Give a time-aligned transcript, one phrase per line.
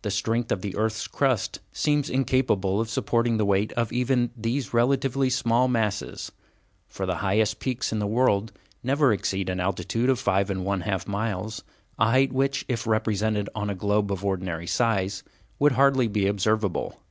[0.00, 4.72] The strength of the earth's crust seems incapable of supporting the weight of even these
[4.72, 6.32] relatively small masses,
[6.88, 8.50] for the highest peaks in the world
[8.82, 11.62] never exceed an altitude of five and one half miles,
[11.98, 15.22] a height which, if represented on a globe of ordinary size,
[15.58, 17.02] would hardly be observable.